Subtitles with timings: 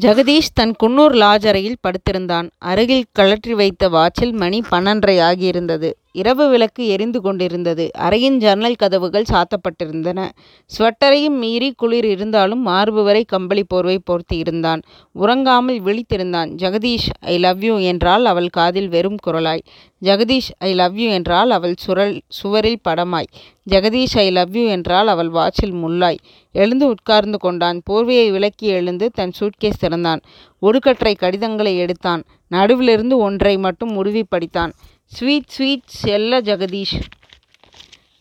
[0.00, 2.50] ஜெகதீஷ் தன் Coonoor lodge அறையில் படுத்திருந்தான்.
[2.58, 5.90] அருகில் கழற்றி வைத்த வாச்சில் மணி பன்றரை ஆகியிருந்தது.
[6.16, 7.90] இரவு விளக்கு எரிந்து கொண்டிருந்தது.
[7.98, 10.28] அறையின் ஜன்னல் கதவுகள் சாத்தப்பட்டிருந்தன.
[10.66, 14.82] ஸ்வெட்டரையும் மீறி குளிர் இருந்தாலும் மார்புவரை கம்பளி போர்வை போர்த்தியிருந்தான்.
[15.20, 16.50] உறங்காமல் விழித்திருந்தான்.
[16.56, 19.60] ஜெகதீஷ் ஐ லவ் யூ என்றால் அவள் காதில் வெறும் குரலாய்.
[20.02, 23.26] ஜெகதீஷ் ஐ லவ் யூ என்றால் அவள் சுரல் சுவரில் படமாய்.
[23.70, 26.16] ஜெகதீஷ் ஐ லவ் யூ என்றால் அவள் வாட்சில் முள்ளாய்.
[26.52, 27.82] எழுந்து உட்கார்ந்து கொண்டான்.
[27.90, 30.20] போர்வையை விலக்கி எழுந்து தன் சூட்கேஸ் திறந்தான்.
[30.62, 32.22] ஒடுக்கற்றை கடிதங்களை எடுத்தான்.
[32.50, 34.72] நடுவிலிருந்து ஒன்றை மட்டும் உருவிப் படித்தான்.
[35.06, 37.00] ஸ்வீட் ஸ்வீட் செல்ல ஜெகதீஷ்.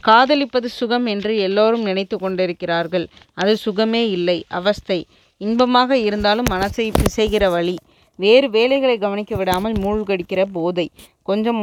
[0.00, 3.08] காதலிப்பது சுகம் என்று எல்லோரும் நினைத்து கொண்டிருக்கிறார்கள்.
[3.34, 4.44] அது சுகமே இல்லை.
[4.48, 5.06] அவஸ்தை.
[5.46, 7.76] இன்பமாக இருந்தாலும் மனசை பிசைகிற வழி
[8.18, 10.84] வேறு வேலைகளை கவனிக்க விடாமல் மூழ்கடிக்கிற போதை.
[11.28, 11.58] கொஞ்சம்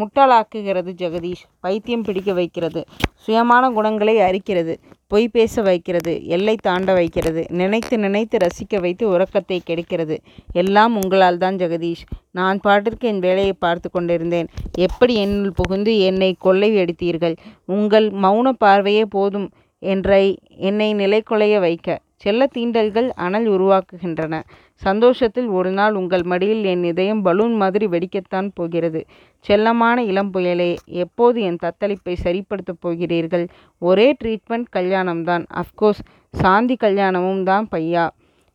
[0.00, 1.42] முட்டாளாக்குகிறது ஜெகதீஷ்.
[1.64, 2.80] பைத்தியம் பிடிக்க வைக்கிறது.
[3.24, 4.74] சுயமான குணங்களை அரிக்கிறது.
[5.12, 6.12] பொய் பேச வைக்கிறது.
[6.36, 7.42] எல்லை தாண்ட வைக்கிறது.
[7.60, 10.16] நினைத்து நினைத்து ரசிக்க வைத்து உறக்கத்தை கெடுக்கிறது.
[10.62, 12.04] எல்லாம் உங்களால் தான் ஜெகதீஷ்.
[12.38, 14.50] நான் பாட்டிற்கு என் வேலையை பார்த்து கொண்டிருந்தேன்.
[14.86, 17.36] எப்படி என்னுள் புகுந்து என்னை கொள்ளை எடுத்தீர்கள்
[17.76, 19.48] உங்கள் மௌன பார்வையே போதும்
[19.82, 20.24] என்றை
[20.68, 21.88] என்னை நிலைகுலைய வைக்க.
[22.22, 24.42] செல்ல தீண்டல்கள் அனல் உருவாக்குகின்றன.
[24.74, 29.00] சந்தோஷத்தில் ஒருநாள் உங்கள் மடியில் என் இதயம் பலூன் மாதிரி வெடிக்கத்தான் போகிறது.
[29.48, 33.46] செல்லமான இளம் புயலே எப்போது என் தத்தளிப்பை சரிப்படுத்தப் போகிறீர்கள்.
[33.78, 35.44] ஒரே ட்ரீட்மெண்ட் கல்யாணம்தான்.
[35.62, 38.06] அஃப்கோர்ஸ் சாந்தி கல்யாணமும் தான் பையா.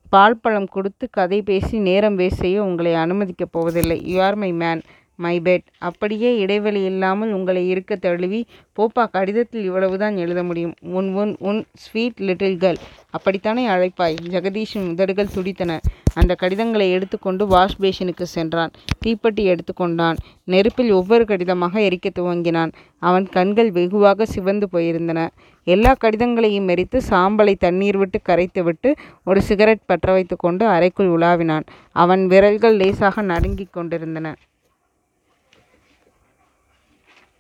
[0.10, 3.98] பால் பழம் கொடுத்து கதை பேசி நேரம் வேஸ்ட் செய்ய உங்களை அனுமதிக்கப் போவதில்லை.
[4.04, 4.82] You are my man.
[5.16, 5.64] My pet.
[5.78, 8.46] அப்படியே இடைவெளி இல்லாமல் உங்களை இருக்க தழுவி
[8.80, 10.74] போப்பா கடிதத்தில் இவ்வளவுதான் எழுத முடியும்.
[10.82, 12.76] உன் உன் உன் ஸ்வீட் லிட்டில் கேர்ள்.
[13.10, 14.16] அப்படித்தானே அழைப்பாய்?
[14.30, 15.80] ஜெகதீஷின் உதடுகள் துடித்தன.
[16.14, 18.72] அந்த கடிதங்களை எடுத்துக்கொண்டு வாஷ் பேஷனுக்கு சென்றான்.
[19.06, 22.72] தீப்பெட்டி எடுத்துக்கொண்டான் நெருப்பில் ஒவ்வொரு கடிதமாக எரிக்கத் துவங்கினான்.
[23.00, 25.28] அவன் கண்கள் வெகுவாக சிவந்து போயிருந்தன.
[25.64, 31.64] எல்லா கடிதங்களையும் எரித்து சாம்பலை தண்ணீர் விட்டுக் கரைத்துவிட்டு ஒரு சிகரெட் பற்ற வைத்துக்கொண்டு அறைக்குள் உலாவினான்.
[31.92, 34.36] அவன் விரல்கள் லேசாக நடுங்கிக் கொண்டிருந்தன.